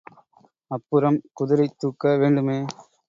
[0.71, 2.57] அப்புறம் குதிரைதூக்க வேண்டுமே!